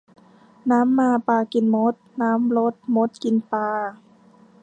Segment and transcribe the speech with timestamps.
[0.71, 3.69] น้ำมาปลากินมด น้ำลดมดกินปลา